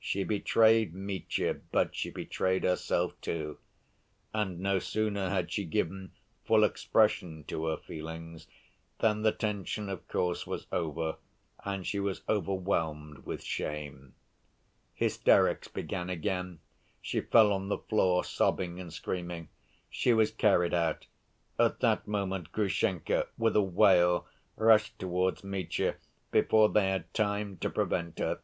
[0.00, 3.58] She betrayed Mitya, but she betrayed herself, too.
[4.32, 6.12] And no sooner had she given
[6.46, 8.46] full expression to her feelings
[9.00, 11.16] than the tension of course was over
[11.62, 14.14] and she was overwhelmed with shame.
[14.94, 16.60] Hysterics began again:
[17.02, 19.50] she fell on the floor, sobbing and screaming.
[19.90, 21.06] She was carried out.
[21.58, 25.96] At that moment Grushenka, with a wail, rushed towards Mitya
[26.30, 28.40] before they had time to prevent her.